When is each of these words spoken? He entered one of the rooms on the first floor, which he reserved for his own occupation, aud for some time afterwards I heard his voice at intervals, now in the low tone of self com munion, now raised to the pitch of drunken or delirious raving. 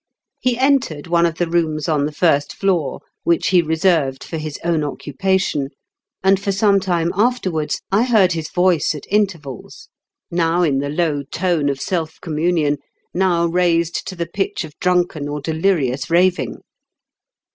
He 0.39 0.57
entered 0.57 1.05
one 1.05 1.27
of 1.27 1.35
the 1.37 1.45
rooms 1.47 1.87
on 1.87 2.07
the 2.07 2.11
first 2.11 2.55
floor, 2.55 3.01
which 3.23 3.49
he 3.49 3.61
reserved 3.61 4.23
for 4.23 4.37
his 4.37 4.57
own 4.63 4.83
occupation, 4.83 5.69
aud 6.25 6.39
for 6.39 6.51
some 6.51 6.79
time 6.79 7.11
afterwards 7.13 7.81
I 7.91 8.01
heard 8.05 8.31
his 8.31 8.49
voice 8.49 8.95
at 8.95 9.05
intervals, 9.11 9.89
now 10.31 10.63
in 10.63 10.79
the 10.79 10.89
low 10.89 11.21
tone 11.21 11.69
of 11.69 11.79
self 11.79 12.17
com 12.19 12.35
munion, 12.37 12.77
now 13.13 13.45
raised 13.45 14.07
to 14.07 14.15
the 14.15 14.25
pitch 14.25 14.63
of 14.63 14.75
drunken 14.79 15.29
or 15.29 15.39
delirious 15.39 16.09
raving. 16.09 16.55